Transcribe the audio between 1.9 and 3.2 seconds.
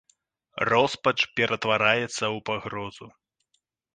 ў пагрозу.